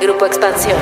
[0.00, 0.76] Grupo Expansión.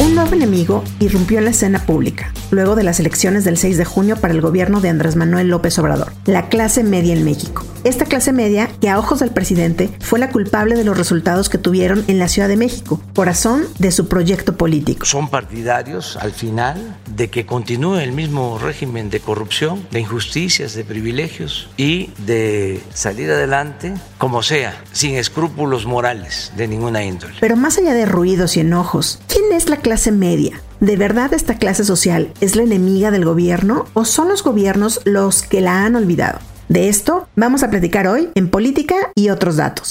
[0.00, 3.84] Un nuevo enemigo irrumpió en la escena pública, luego de las elecciones del 6 de
[3.84, 7.64] junio para el gobierno de Andrés Manuel López Obrador, la clase media en México.
[7.84, 11.58] Esta clase media, que a ojos del presidente fue la culpable de los resultados que
[11.58, 15.04] tuvieron en la Ciudad de México, corazón de su proyecto político.
[15.04, 20.82] Son partidarios, al final, de que continúe el mismo régimen de corrupción, de injusticias, de
[20.82, 27.34] privilegios y de salir adelante como sea, sin escrúpulos morales de ninguna índole.
[27.38, 30.58] Pero más allá de ruidos y enojos, ¿quién es la clase media?
[30.80, 35.42] ¿De verdad esta clase social es la enemiga del gobierno o son los gobiernos los
[35.42, 36.38] que la han olvidado?
[36.68, 39.90] De esto vamos a platicar hoy en Política y otros datos.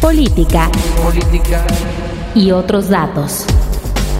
[0.00, 0.68] Política.
[1.00, 1.64] Política.
[2.34, 3.46] Y otros datos.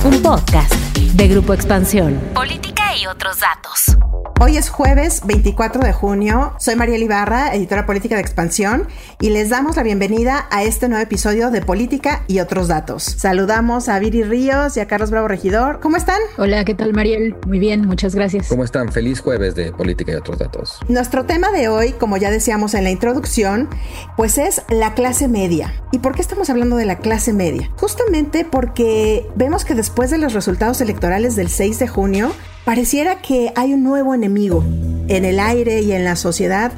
[0.04, 2.20] Un podcast de Grupo Expansión.
[2.34, 4.11] Política y otros datos.
[4.40, 6.52] Hoy es jueves 24 de junio.
[6.58, 8.88] Soy María Ibarra, editora política de Expansión,
[9.20, 13.04] y les damos la bienvenida a este nuevo episodio de Política y otros datos.
[13.04, 15.78] Saludamos a Viri Ríos y a Carlos Bravo Regidor.
[15.80, 16.18] ¿Cómo están?
[16.38, 17.36] Hola, ¿qué tal Mariel?
[17.46, 18.48] Muy bien, muchas gracias.
[18.48, 18.90] ¿Cómo están?
[18.90, 20.80] Feliz jueves de Política y otros datos.
[20.88, 23.68] Nuestro tema de hoy, como ya decíamos en la introducción,
[24.16, 25.72] pues es la clase media.
[25.92, 27.70] ¿Y por qué estamos hablando de la clase media?
[27.76, 32.32] Justamente porque vemos que después de los resultados electorales del 6 de junio,
[32.64, 34.64] Pareciera que hay un nuevo enemigo
[35.08, 36.72] en el aire y en la sociedad.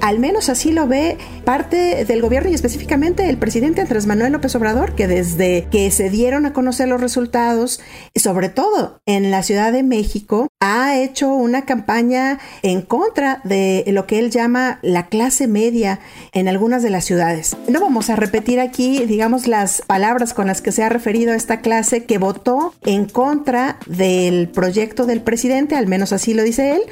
[0.00, 4.54] Al menos así lo ve parte del gobierno y específicamente el presidente Andrés Manuel López
[4.54, 7.80] Obrador, que desde que se dieron a conocer los resultados,
[8.14, 14.06] sobre todo en la Ciudad de México, ha hecho una campaña en contra de lo
[14.06, 16.00] que él llama la clase media
[16.32, 17.56] en algunas de las ciudades.
[17.68, 21.36] No vamos a repetir aquí, digamos, las palabras con las que se ha referido a
[21.36, 26.72] esta clase que votó en contra del proyecto del presidente, al menos así lo dice
[26.72, 26.82] él,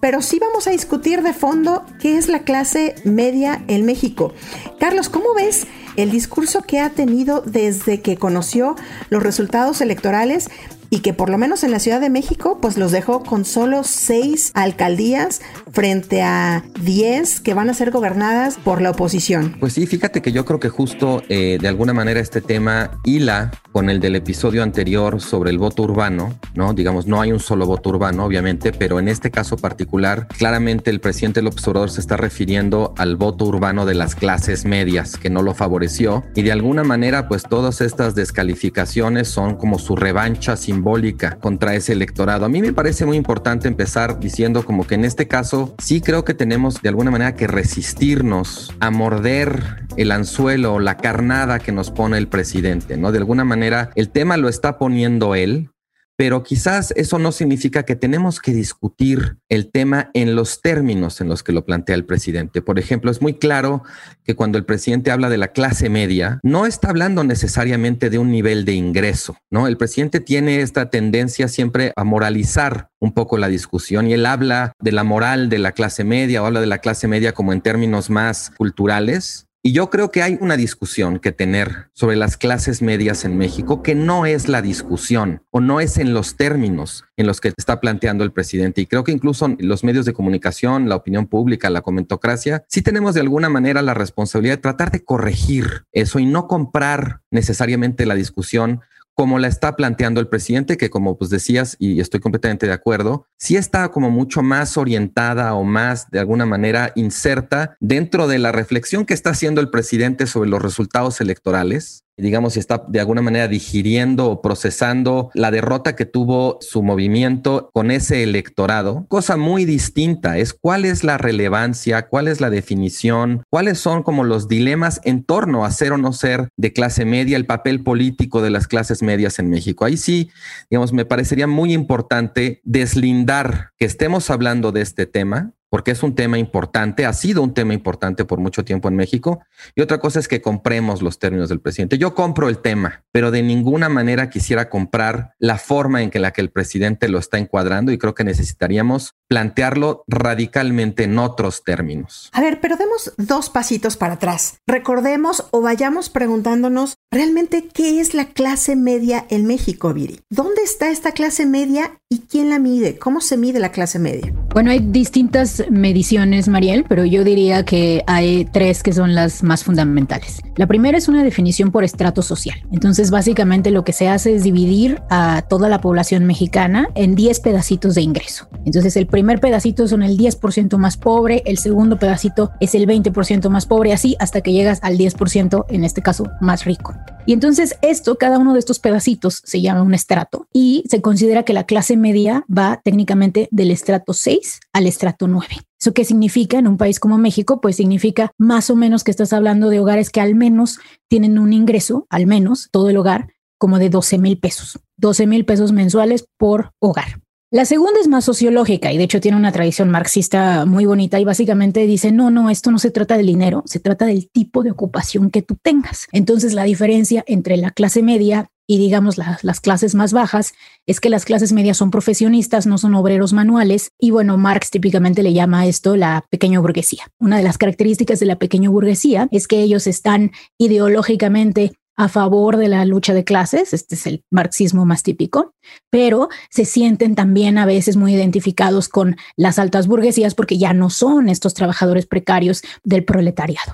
[0.00, 4.32] pero sí vamos a discutir de fondo qué es la clase media en México.
[4.80, 5.66] Carlos, ¿cómo ves
[5.96, 8.76] el discurso que ha tenido desde que conoció
[9.10, 10.48] los resultados electorales
[10.90, 13.82] y que por lo menos en la Ciudad de México pues los dejó con solo
[13.84, 15.40] seis alcaldías
[15.72, 19.56] frente a diez que van a ser gobernadas por la oposición.
[19.60, 23.52] Pues sí, fíjate que yo creo que justo eh, de alguna manera este tema hila
[23.72, 26.72] con el del episodio anterior sobre el voto urbano, ¿no?
[26.72, 31.00] Digamos, no hay un solo voto urbano, obviamente, pero en este caso particular, claramente el
[31.00, 35.42] presidente López Obrador se está refiriendo al voto urbano de las clases medias, que no
[35.42, 40.82] lo favoreció, y de alguna manera, pues todas estas descalificaciones son como su revancha sin
[40.86, 42.44] simbólica contra ese electorado.
[42.44, 46.24] A mí me parece muy importante empezar diciendo como que en este caso sí creo
[46.24, 51.90] que tenemos de alguna manera que resistirnos a morder el anzuelo la carnada que nos
[51.90, 53.10] pone el presidente, ¿no?
[53.10, 55.70] De alguna manera el tema lo está poniendo él,
[56.16, 61.28] pero quizás eso no significa que tenemos que discutir el tema en los términos en
[61.28, 62.62] los que lo plantea el presidente.
[62.62, 63.82] Por ejemplo, es muy claro
[64.24, 68.30] que cuando el presidente habla de la clase media, no está hablando necesariamente de un
[68.30, 69.66] nivel de ingreso, ¿no?
[69.66, 74.72] El presidente tiene esta tendencia siempre a moralizar un poco la discusión y él habla
[74.80, 77.60] de la moral de la clase media o habla de la clase media como en
[77.60, 82.82] términos más culturales, y yo creo que hay una discusión que tener sobre las clases
[82.82, 87.26] medias en México que no es la discusión o no es en los términos en
[87.26, 88.80] los que está planteando el presidente.
[88.80, 93.14] Y creo que incluso los medios de comunicación, la opinión pública, la comentocracia, sí tenemos
[93.14, 98.14] de alguna manera la responsabilidad de tratar de corregir eso y no comprar necesariamente la
[98.14, 98.82] discusión
[99.16, 103.26] como la está planteando el presidente, que como pues decías, y estoy completamente de acuerdo,
[103.38, 108.52] sí está como mucho más orientada o más de alguna manera inserta dentro de la
[108.52, 113.22] reflexión que está haciendo el presidente sobre los resultados electorales digamos, si está de alguna
[113.22, 119.06] manera digiriendo o procesando la derrota que tuvo su movimiento con ese electorado.
[119.08, 124.24] Cosa muy distinta es cuál es la relevancia, cuál es la definición, cuáles son como
[124.24, 128.42] los dilemas en torno a ser o no ser de clase media, el papel político
[128.42, 129.84] de las clases medias en México.
[129.84, 130.30] Ahí sí,
[130.70, 136.14] digamos, me parecería muy importante deslindar que estemos hablando de este tema porque es un
[136.14, 139.40] tema importante, ha sido un tema importante por mucho tiempo en México.
[139.74, 141.98] Y otra cosa es que compremos los términos del presidente.
[141.98, 146.32] Yo compro el tema, pero de ninguna manera quisiera comprar la forma en que la
[146.32, 152.30] que el presidente lo está encuadrando y creo que necesitaríamos plantearlo radicalmente en otros términos.
[152.32, 154.60] A ver, pero demos dos pasitos para atrás.
[154.66, 160.20] Recordemos o vayamos preguntándonos realmente qué es la clase media en México, Viri.
[160.28, 162.98] ¿Dónde está esta clase media y quién la mide?
[162.98, 164.34] ¿Cómo se mide la clase media?
[164.52, 169.64] Bueno, hay distintas mediciones, Mariel, pero yo diría que hay tres que son las más
[169.64, 170.40] fundamentales.
[170.56, 172.62] La primera es una definición por estrato social.
[172.70, 177.40] Entonces, básicamente lo que se hace es dividir a toda la población mexicana en 10
[177.40, 178.48] pedacitos de ingreso.
[178.66, 183.48] Entonces, el primer pedacito son el 10% más pobre, el segundo pedacito es el 20%
[183.48, 186.94] más pobre, así hasta que llegas al 10%, en este caso, más rico.
[187.26, 191.42] Y entonces esto, cada uno de estos pedacitos se llama un estrato y se considera
[191.42, 195.48] que la clase media va técnicamente del estrato 6 al estrato 9.
[195.80, 197.60] ¿Eso qué significa en un país como México?
[197.60, 201.52] Pues significa más o menos que estás hablando de hogares que al menos tienen un
[201.52, 204.78] ingreso, al menos todo el hogar, como de 12 mil pesos.
[204.96, 207.20] 12 mil pesos mensuales por hogar.
[207.56, 211.24] La segunda es más sociológica y de hecho tiene una tradición marxista muy bonita y
[211.24, 214.72] básicamente dice, no, no, esto no se trata del dinero, se trata del tipo de
[214.72, 216.06] ocupación que tú tengas.
[216.12, 220.52] Entonces la diferencia entre la clase media y digamos las, las clases más bajas
[220.84, 225.22] es que las clases medias son profesionistas, no son obreros manuales y bueno, Marx típicamente
[225.22, 227.04] le llama a esto la pequeña burguesía.
[227.18, 232.56] Una de las características de la pequeña burguesía es que ellos están ideológicamente a favor
[232.56, 235.54] de la lucha de clases, este es el marxismo más típico,
[235.90, 240.90] pero se sienten también a veces muy identificados con las altas burguesías porque ya no
[240.90, 243.72] son estos trabajadores precarios del proletariado.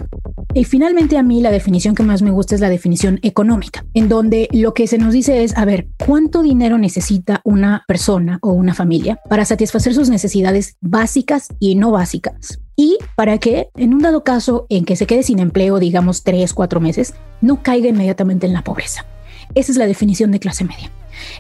[0.54, 4.08] Y finalmente a mí la definición que más me gusta es la definición económica, en
[4.08, 8.52] donde lo que se nos dice es, a ver, ¿cuánto dinero necesita una persona o
[8.52, 12.60] una familia para satisfacer sus necesidades básicas y no básicas?
[12.82, 16.52] Y para que en un dado caso en que se quede sin empleo, digamos tres,
[16.52, 19.06] cuatro meses, no caiga inmediatamente en la pobreza.
[19.54, 20.90] Esa es la definición de clase media.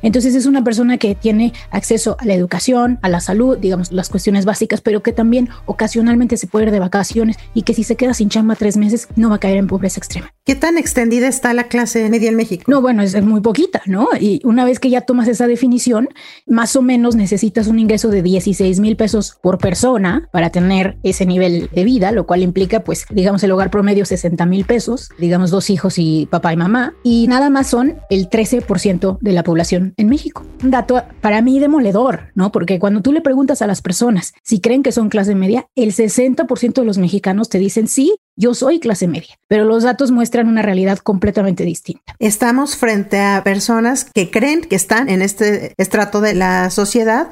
[0.02, 4.08] Entonces es una persona que tiene acceso a la educación, a la salud, digamos, las
[4.08, 7.96] cuestiones básicas, pero que también ocasionalmente se puede ir de vacaciones y que si se
[7.96, 10.32] queda sin chamba tres meses no va a caer en pobreza extrema.
[10.44, 12.64] ¿Qué tan extendida está la clase media en México?
[12.66, 14.08] No, bueno, es, muy poquita, ¿no?
[14.18, 16.08] Y una vez que ya tomas esa definición,
[16.46, 21.26] más o menos necesitas un ingreso de 16 mil pesos por persona para tener ese
[21.26, 25.50] nivel de vida, lo cual implica, pues, digamos, el hogar promedio 60 mil pesos, digamos,
[25.50, 29.61] dos hijos y papá y mamá, y nada más son el 13% de la población
[29.70, 30.44] en México.
[30.62, 32.50] Un dato para mí demoledor, ¿no?
[32.52, 35.92] Porque cuando tú le preguntas a las personas si creen que son clase media, el
[35.92, 40.48] 60% de los mexicanos te dicen sí, yo soy clase media, pero los datos muestran
[40.48, 42.16] una realidad completamente distinta.
[42.18, 47.30] Estamos frente a personas que creen que están en este estrato de la sociedad,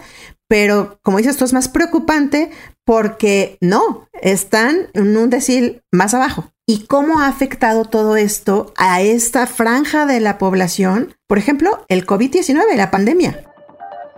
[0.48, 2.50] pero como dices tú es más preocupante
[2.84, 6.50] porque no, están en un decil más abajo.
[6.72, 11.16] ¿Y cómo ha afectado todo esto a esta franja de la población?
[11.26, 13.42] Por ejemplo, el COVID-19, la pandemia.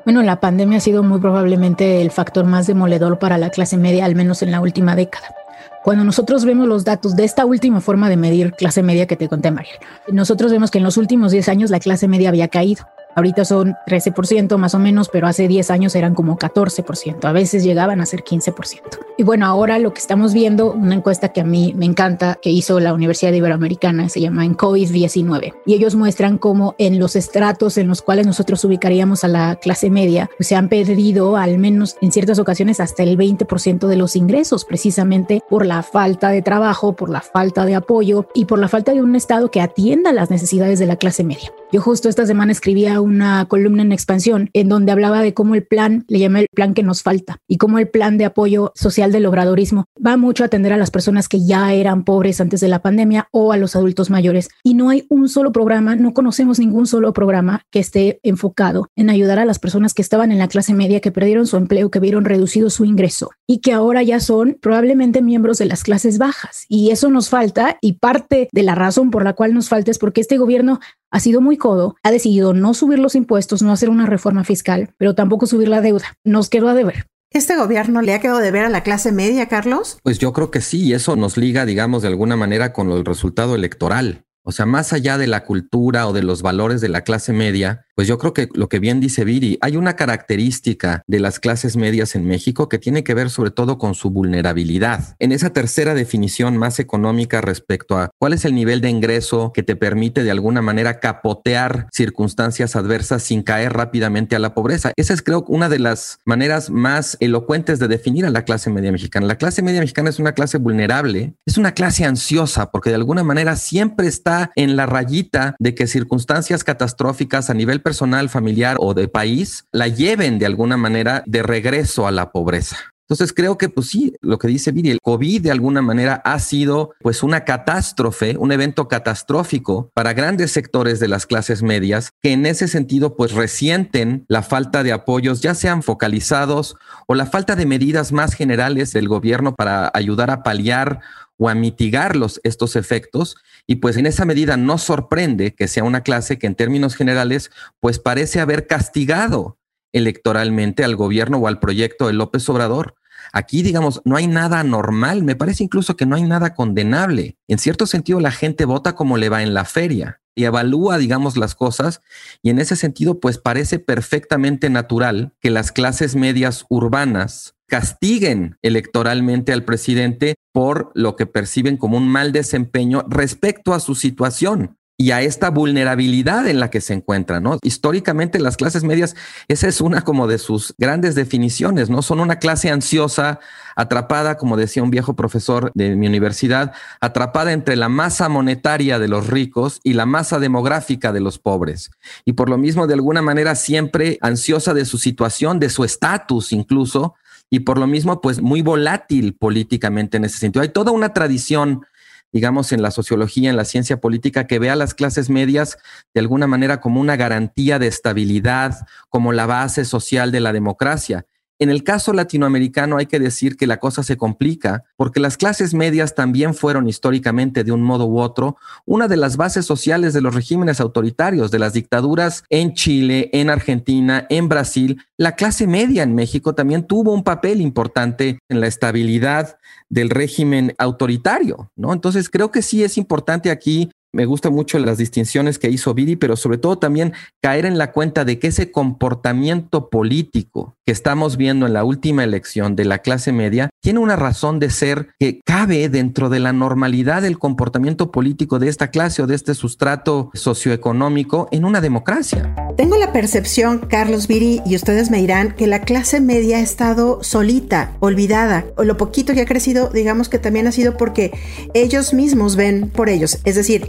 [0.04, 4.04] Bueno, la pandemia ha sido muy probablemente el factor más demoledor para la clase media,
[4.04, 5.34] al menos en la última década.
[5.82, 9.30] Cuando nosotros vemos los datos de esta última forma de medir clase media que te
[9.30, 9.78] conté, Mariel,
[10.08, 12.84] nosotros vemos que en los últimos 10 años la clase media había caído.
[13.14, 17.62] Ahorita son 13% más o menos, pero hace 10 años eran como 14%, a veces
[17.62, 18.80] llegaban a ser 15%.
[19.18, 22.50] Y bueno, ahora lo que estamos viendo, una encuesta que a mí me encanta, que
[22.50, 27.78] hizo la Universidad Iberoamericana, se llama en COVID-19, y ellos muestran cómo en los estratos
[27.78, 31.96] en los cuales nosotros ubicaríamos a la clase media, pues se han perdido al menos
[32.00, 36.94] en ciertas ocasiones hasta el 20% de los ingresos, precisamente por la falta de trabajo,
[36.94, 40.30] por la falta de apoyo y por la falta de un Estado que atienda las
[40.30, 41.52] necesidades de la clase media.
[41.72, 45.64] Yo justo esta semana escribía una columna en expansión en donde hablaba de cómo el
[45.64, 49.10] plan, le llamé el plan que nos falta, y cómo el plan de apoyo social
[49.10, 52.68] del obradorismo va mucho a atender a las personas que ya eran pobres antes de
[52.68, 54.50] la pandemia o a los adultos mayores.
[54.62, 59.08] Y no hay un solo programa, no conocemos ningún solo programa que esté enfocado en
[59.08, 62.00] ayudar a las personas que estaban en la clase media, que perdieron su empleo, que
[62.00, 66.66] vieron reducido su ingreso y que ahora ya son probablemente miembros de las clases bajas.
[66.68, 69.98] Y eso nos falta y parte de la razón por la cual nos falta es
[69.98, 70.80] porque este gobierno
[71.12, 74.94] ha sido muy codo, ha decidido no subir los impuestos, no hacer una reforma fiscal,
[74.96, 76.16] pero tampoco subir la deuda.
[76.24, 77.06] Nos quedó a deber.
[77.30, 79.98] ¿Este gobierno le ha quedado de ver a la clase media, Carlos?
[80.02, 83.04] Pues yo creo que sí, y eso nos liga, digamos, de alguna manera con el
[83.04, 84.24] resultado electoral.
[84.44, 87.86] O sea, más allá de la cultura o de los valores de la clase media,
[87.94, 91.76] pues yo creo que lo que bien dice Viri, hay una característica de las clases
[91.76, 95.14] medias en México que tiene que ver sobre todo con su vulnerabilidad.
[95.18, 99.62] En esa tercera definición más económica respecto a cuál es el nivel de ingreso que
[99.62, 104.92] te permite de alguna manera capotear circunstancias adversas sin caer rápidamente a la pobreza.
[104.96, 108.92] Esa es creo una de las maneras más elocuentes de definir a la clase media
[108.92, 109.26] mexicana.
[109.26, 113.24] La clase media mexicana es una clase vulnerable, es una clase ansiosa porque de alguna
[113.24, 118.94] manera siempre está en la rayita de que circunstancias catastróficas a nivel personal, familiar o
[118.94, 122.91] de país la lleven de alguna manera de regreso a la pobreza.
[123.12, 126.38] Entonces creo que pues sí, lo que dice Viri, el COVID de alguna manera ha
[126.38, 132.32] sido pues una catástrofe, un evento catastrófico para grandes sectores de las clases medias que
[132.32, 136.76] en ese sentido pues resienten la falta de apoyos, ya sean focalizados
[137.06, 141.00] o la falta de medidas más generales del gobierno para ayudar a paliar
[141.36, 143.36] o a mitigar los, estos efectos.
[143.66, 147.50] Y pues en esa medida no sorprende que sea una clase que en términos generales
[147.78, 149.58] pues parece haber castigado
[149.92, 152.94] electoralmente al gobierno o al proyecto de López Obrador.
[153.32, 157.36] Aquí, digamos, no hay nada normal, me parece incluso que no hay nada condenable.
[157.48, 160.18] En cierto sentido, la gente vota como le va en la feria.
[160.34, 162.00] y evalúa, digamos, las cosas.
[162.40, 169.52] Y en ese sentido, pues parece perfectamente natural que las clases medias urbanas castiguen electoralmente
[169.52, 175.10] al presidente por lo que perciben como un mal desempeño respecto a su situación y
[175.10, 177.58] a esta vulnerabilidad en la que se encuentra, ¿no?
[177.62, 179.16] Históricamente las clases medias,
[179.48, 182.02] esa es una como de sus grandes definiciones, ¿no?
[182.02, 183.40] Son una clase ansiosa,
[183.74, 189.08] atrapada, como decía un viejo profesor de mi universidad, atrapada entre la masa monetaria de
[189.08, 191.90] los ricos y la masa demográfica de los pobres.
[192.24, 196.52] Y por lo mismo, de alguna manera, siempre ansiosa de su situación, de su estatus
[196.52, 197.14] incluso,
[197.50, 200.62] y por lo mismo, pues muy volátil políticamente en ese sentido.
[200.62, 201.84] Hay toda una tradición
[202.32, 205.78] digamos, en la sociología, en la ciencia política, que ve a las clases medias
[206.14, 211.26] de alguna manera como una garantía de estabilidad, como la base social de la democracia.
[211.62, 215.74] En el caso latinoamericano hay que decir que la cosa se complica porque las clases
[215.74, 220.22] medias también fueron históricamente de un modo u otro una de las bases sociales de
[220.22, 225.04] los regímenes autoritarios, de las dictaduras en Chile, en Argentina, en Brasil.
[225.16, 229.56] La clase media en México también tuvo un papel importante en la estabilidad
[229.88, 231.92] del régimen autoritario, ¿no?
[231.92, 236.16] Entonces creo que sí es importante aquí me gustan mucho las distinciones que hizo Viri,
[236.16, 241.36] pero sobre todo también caer en la cuenta de que ese comportamiento político que estamos
[241.36, 245.40] viendo en la última elección de la clase media tiene una razón de ser que
[245.44, 250.30] cabe dentro de la normalidad del comportamiento político de esta clase o de este sustrato
[250.34, 252.54] socioeconómico en una democracia.
[252.76, 257.22] Tengo la percepción, Carlos Viri, y ustedes me dirán, que la clase media ha estado
[257.22, 261.32] solita, olvidada, o lo poquito que ha crecido, digamos que también ha sido porque
[261.74, 263.38] ellos mismos ven por ellos.
[263.44, 263.88] Es decir,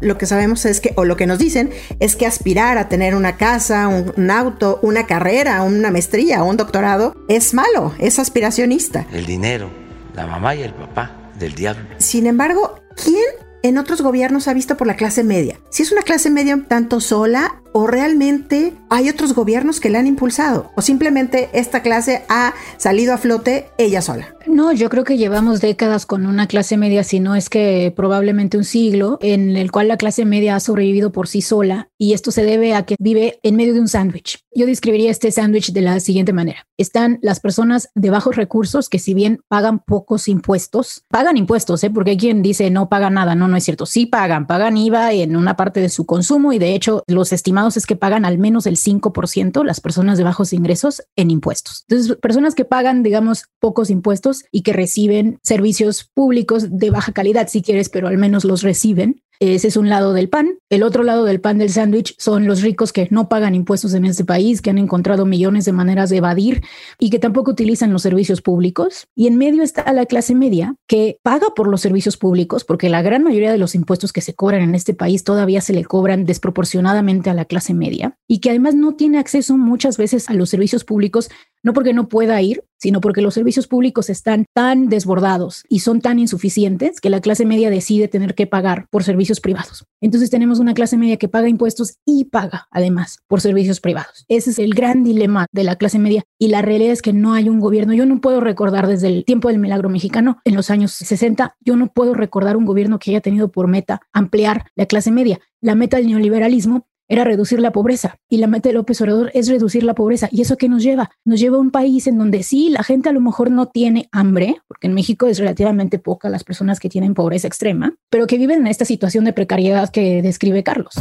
[0.00, 3.14] lo que sabemos es que, o lo que nos dicen, es que aspirar a tener
[3.14, 9.06] una casa, un, auto, una carrera, una maestría, un doctorado, es malo, es aspiracionista.
[9.12, 9.70] El dinero,
[10.14, 11.84] la mamá y el papá del diablo.
[11.98, 15.58] Sin embargo, ¿quién en otros gobiernos ha visto por la clase media?
[15.70, 20.06] Si es una clase media tanto sola, o realmente hay otros gobiernos que la han
[20.06, 24.34] impulsado o simplemente esta clase ha salido a flote ella sola.
[24.46, 28.56] No, yo creo que llevamos décadas con una clase media, si no es que probablemente
[28.56, 32.30] un siglo, en el cual la clase media ha sobrevivido por sí sola y esto
[32.30, 34.40] se debe a que vive en medio de un sándwich.
[34.52, 36.66] Yo describiría este sándwich de la siguiente manera.
[36.76, 41.90] Están las personas de bajos recursos que si bien pagan pocos impuestos, pagan impuestos, ¿eh?
[41.90, 45.12] porque hay quien dice no pagan nada, no, no es cierto, sí pagan, pagan IVA
[45.12, 48.38] en una parte de su consumo y de hecho los estimados es que pagan al
[48.38, 51.84] menos el 5% las personas de bajos ingresos en impuestos.
[51.88, 57.48] Entonces, personas que pagan, digamos, pocos impuestos y que reciben servicios públicos de baja calidad,
[57.48, 60.58] si quieres, pero al menos los reciben, ese es un lado del pan.
[60.68, 64.04] El otro lado del pan del sándwich son los ricos que no pagan impuestos en
[64.04, 66.62] este país, que han encontrado millones de maneras de evadir
[66.98, 69.06] y que tampoco utilizan los servicios públicos.
[69.16, 73.00] Y en medio está la clase media que paga por los servicios públicos, porque la
[73.00, 76.26] gran mayoría de los impuestos que se cobran en este país todavía se le cobran
[76.26, 80.50] desproporcionadamente a la clase media y que además no tiene acceso muchas veces a los
[80.50, 81.30] servicios públicos
[81.62, 86.00] no porque no pueda ir, sino porque los servicios públicos están tan desbordados y son
[86.00, 89.84] tan insuficientes que la clase media decide tener que pagar por servicios privados.
[90.00, 94.24] Entonces tenemos una clase media que paga impuestos y paga además por servicios privados.
[94.28, 97.34] Ese es el gran dilema de la clase media y la realidad es que no
[97.34, 97.92] hay un gobierno.
[97.92, 101.76] Yo no puedo recordar desde el tiempo del milagro mexicano, en los años 60, yo
[101.76, 105.38] no puedo recordar un gobierno que haya tenido por meta ampliar la clase media.
[105.60, 109.48] La meta del neoliberalismo era reducir la pobreza y la meta de López Obrador es
[109.48, 110.28] reducir la pobreza.
[110.30, 111.10] ¿Y eso qué nos lleva?
[111.24, 114.08] Nos lleva a un país en donde sí, la gente a lo mejor no tiene
[114.12, 118.38] hambre, porque en México es relativamente poca las personas que tienen pobreza extrema, pero que
[118.38, 120.94] viven en esta situación de precariedad que describe Carlos.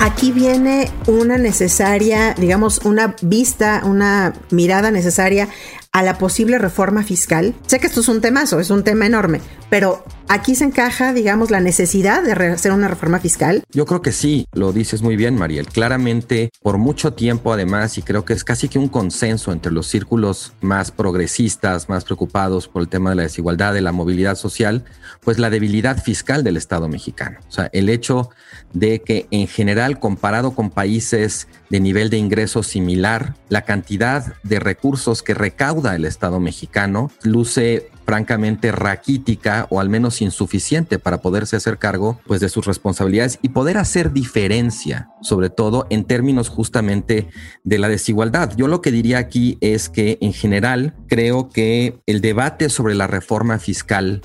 [0.00, 5.48] Aquí viene una necesaria, digamos, una vista, una mirada necesaria
[5.92, 7.54] a la posible reforma fiscal.
[7.66, 9.40] Sé que esto es un temazo, es un tema enorme,
[9.70, 13.62] pero aquí se encaja, digamos, la necesidad de hacer una reforma fiscal.
[13.72, 15.66] Yo creo que sí, lo dices muy bien, Mariel.
[15.66, 19.86] Claramente, por mucho tiempo, además, y creo que es casi que un consenso entre los
[19.86, 24.84] círculos más progresistas, más preocupados por el tema de la desigualdad, de la movilidad social,
[25.20, 27.38] pues la debilidad fiscal del Estado mexicano.
[27.48, 28.30] O sea, el hecho
[28.72, 34.60] de que en general, comparado con países de nivel de ingresos similar, la cantidad de
[34.60, 41.56] recursos que recauda el Estado mexicano luce francamente raquítica o al menos insuficiente para poderse
[41.56, 47.28] hacer cargo pues de sus responsabilidades y poder hacer diferencia, sobre todo en términos justamente
[47.62, 48.52] de la desigualdad.
[48.56, 53.06] Yo lo que diría aquí es que en general creo que el debate sobre la
[53.06, 54.22] reforma fiscal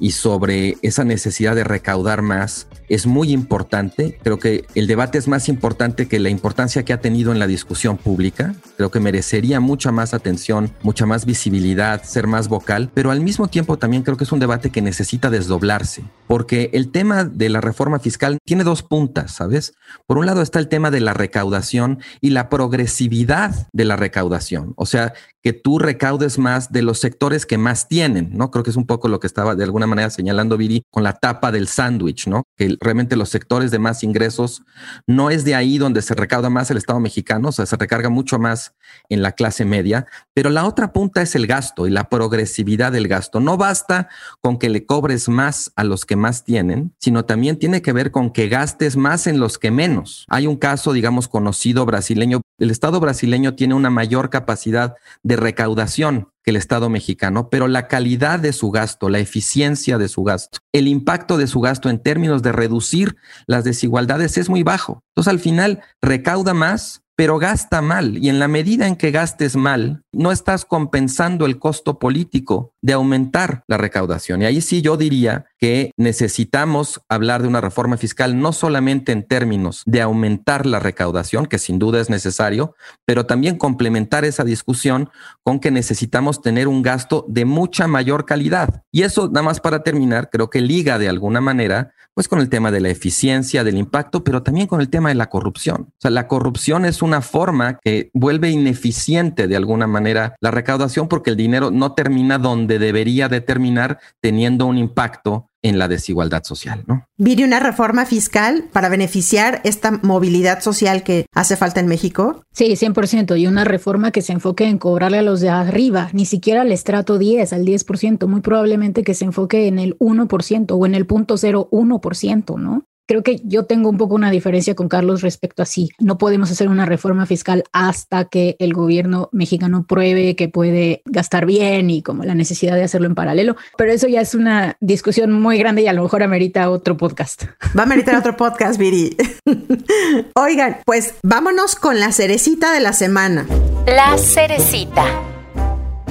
[0.00, 4.18] y sobre esa necesidad de recaudar más es muy importante.
[4.22, 7.46] Creo que el debate es más importante que la importancia que ha tenido en la
[7.46, 8.54] discusión pública.
[8.76, 13.48] Creo que merecería mucha más atención, mucha más visibilidad, ser más vocal, pero al mismo
[13.48, 17.60] tiempo también creo que es un debate que necesita desdoblarse, porque el tema de la
[17.60, 19.74] reforma fiscal tiene dos puntas, ¿sabes?
[20.06, 24.72] Por un lado está el tema de la recaudación y la progresividad de la recaudación,
[24.76, 28.50] o sea, que tú recaudes más de los sectores que más tienen, ¿no?
[28.50, 31.14] Creo que es un poco lo que estaba de alguna manera señalando Viri con la
[31.14, 32.44] tapa del sándwich, ¿no?
[32.56, 34.62] Que realmente los sectores de más ingresos
[35.06, 38.08] no es de ahí donde se recauda más el Estado mexicano, o sea, se recarga
[38.08, 38.74] mucho más
[39.08, 43.08] en la clase media, pero la otra punta es el gasto y la progresividad del
[43.08, 43.40] gasto.
[43.40, 44.08] No basta
[44.40, 48.10] con que le cobres más a los que más tienen, sino también tiene que ver
[48.10, 50.26] con que gastes más en los que menos.
[50.28, 52.40] Hay un caso, digamos, conocido brasileño.
[52.58, 57.88] El Estado brasileño tiene una mayor capacidad de recaudación que el Estado mexicano, pero la
[57.88, 62.02] calidad de su gasto, la eficiencia de su gasto, el impacto de su gasto en
[62.02, 65.02] términos de reducir las desigualdades es muy bajo.
[65.10, 68.18] Entonces al final recauda más, pero gasta mal.
[68.18, 72.94] Y en la medida en que gastes mal, no estás compensando el costo político de
[72.94, 74.42] aumentar la recaudación.
[74.42, 79.22] Y ahí sí yo diría que necesitamos hablar de una reforma fiscal no solamente en
[79.22, 85.08] términos de aumentar la recaudación, que sin duda es necesario, pero también complementar esa discusión
[85.44, 88.82] con que necesitamos tener un gasto de mucha mayor calidad.
[88.90, 92.48] Y eso, nada más para terminar, creo que liga de alguna manera pues con el
[92.48, 95.92] tema de la eficiencia, del impacto, pero también con el tema de la corrupción.
[95.92, 101.08] O sea, la corrupción es una forma que vuelve ineficiente de alguna manera la recaudación
[101.08, 106.42] porque el dinero no termina donde debería de terminar teniendo un impacto en la desigualdad
[106.42, 107.06] social, ¿no?
[107.16, 112.44] ¿Viene una reforma fiscal para beneficiar esta movilidad social que hace falta en México?
[112.52, 113.38] Sí, 100%.
[113.38, 116.72] Y una reforma que se enfoque en cobrarle a los de arriba, ni siquiera al
[116.72, 121.06] estrato 10, al 10%, muy probablemente que se enfoque en el 1% o en el
[121.06, 122.84] 0.01%, ¿no?
[123.06, 125.90] Creo que yo tengo un poco una diferencia con Carlos respecto a sí.
[125.98, 131.46] No podemos hacer una reforma fiscal hasta que el gobierno mexicano pruebe que puede gastar
[131.46, 133.56] bien y como la necesidad de hacerlo en paralelo.
[133.76, 137.44] Pero eso ya es una discusión muy grande y a lo mejor amerita otro podcast.
[137.76, 139.16] Va a ameritar otro podcast, Viri.
[140.34, 143.46] Oigan, pues vámonos con la cerecita de la semana.
[143.86, 145.04] La cerecita.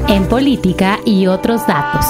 [0.07, 2.05] En política y otros datos.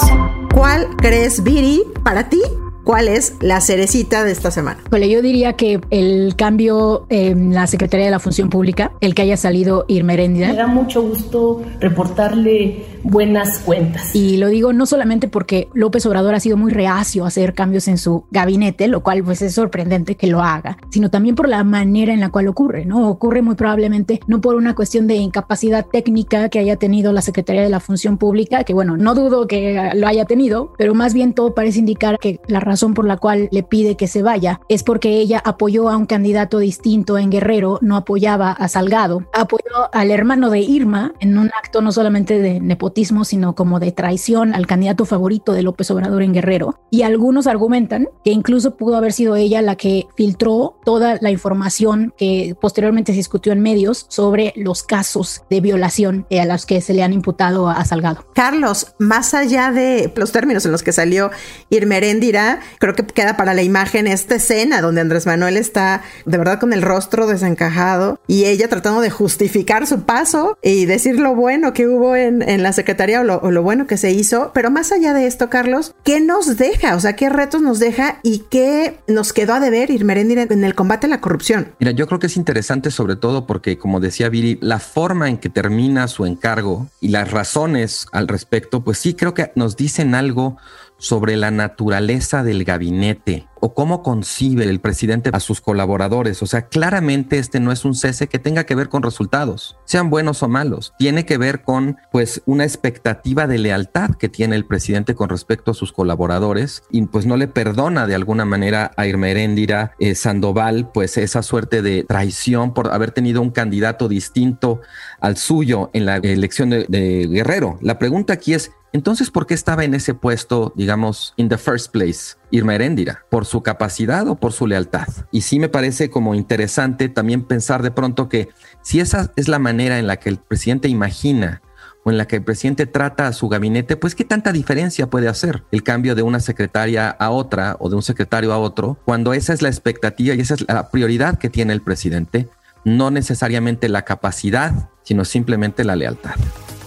[0.54, 2.40] ¿Cuál crees, Viri, para ti
[2.84, 4.80] ¿Cuál es la cerecita de esta semana?
[4.90, 9.22] Bueno, yo diría que el cambio en la Secretaría de la Función Pública, el que
[9.22, 14.14] haya salido Irma Me da mucho gusto reportarle buenas cuentas.
[14.14, 17.86] Y lo digo no solamente porque López Obrador ha sido muy reacio a hacer cambios
[17.88, 21.62] en su gabinete, lo cual pues es sorprendente que lo haga, sino también por la
[21.64, 23.08] manera en la cual ocurre, ¿no?
[23.08, 27.62] Ocurre muy probablemente no por una cuestión de incapacidad técnica que haya tenido la Secretaría
[27.62, 31.32] de la Función Pública, que bueno, no dudo que lo haya tenido, pero más bien
[31.32, 34.82] todo parece indicar que la razón por la cual le pide que se vaya es
[34.82, 40.10] porque ella apoyó a un candidato distinto en Guerrero, no apoyaba a Salgado, apoyó al
[40.10, 44.66] hermano de Irma en un acto no solamente de nepotismo, sino como de traición al
[44.66, 46.80] candidato favorito de López Obrador en Guerrero.
[46.90, 52.14] Y algunos argumentan que incluso pudo haber sido ella la que filtró toda la información
[52.16, 56.94] que posteriormente se discutió en medios sobre los casos de violación a los que se
[56.94, 58.24] le han imputado a Salgado.
[58.34, 61.30] Carlos, más allá de los términos en los que salió
[61.70, 66.60] Irmeréndira, creo que queda para la imagen esta escena donde Andrés Manuel está de verdad
[66.60, 71.72] con el rostro desencajado y ella tratando de justificar su paso y decir lo bueno
[71.72, 74.50] que hubo en, la Secretaría o lo, bueno que se hizo.
[74.54, 76.96] Pero más allá de esto, Carlos, ¿qué nos deja?
[76.96, 80.74] O sea, ¿qué retos nos deja y qué nos quedó a deber Irmeréndira en el
[80.74, 81.74] combate a la corrupción?
[81.78, 85.38] Mira, yo creo que es interesante sobre todo porque, como decía Viri, la forma en
[85.38, 90.14] que termina su encargo y las razones al respecto, pues sí creo que nos dicen
[90.14, 90.56] algo
[91.02, 96.42] sobre la naturaleza del gabinete o cómo concibe el presidente a sus colaboradores.
[96.42, 100.10] O sea, claramente este no es un cese que tenga que ver con resultados, sean
[100.10, 100.94] buenos o malos.
[100.98, 105.72] Tiene que ver con, pues, una expectativa de lealtad que tiene el presidente con respecto
[105.72, 110.90] a sus colaboradores y pues no le perdona de alguna manera a Irma eh, Sandoval,
[110.92, 114.80] pues esa suerte de traición por haber tenido un candidato distinto
[115.20, 117.78] al suyo en la elección de Guerrero.
[117.80, 121.90] La pregunta aquí es, entonces, ¿por qué estaba en ese puesto, digamos, in the first
[121.92, 123.24] place, Irma Heréndira?
[123.30, 125.08] ¿Por su capacidad o por su lealtad?
[125.30, 128.50] Y sí me parece como interesante también pensar de pronto que
[128.82, 131.62] si esa es la manera en la que el presidente imagina
[132.04, 135.28] o en la que el presidente trata a su gabinete, pues qué tanta diferencia puede
[135.28, 139.32] hacer el cambio de una secretaria a otra o de un secretario a otro, cuando
[139.32, 142.48] esa es la expectativa y esa es la prioridad que tiene el presidente,
[142.84, 146.34] no necesariamente la capacidad, sino simplemente la lealtad.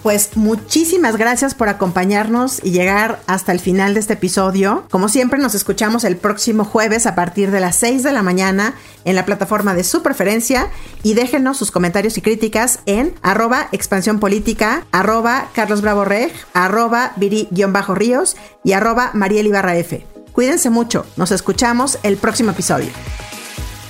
[0.05, 4.85] Pues muchísimas gracias por acompañarnos y llegar hasta el final de este episodio.
[4.91, 8.75] Como siempre, nos escuchamos el próximo jueves a partir de las 6 de la mañana
[9.03, 10.69] en la plataforma de su preferencia
[11.01, 17.13] y déjenos sus comentarios y críticas en arroba expansión política, arroba Carlos Bravo Reg, arroba
[17.15, 20.05] Viri-Ríos y arroba Mariel Ibarra F.
[20.33, 22.91] Cuídense mucho, nos escuchamos el próximo episodio.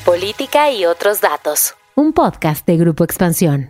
[0.05, 1.73] Política y otros datos.
[1.93, 3.69] Un podcast de Grupo Expansión.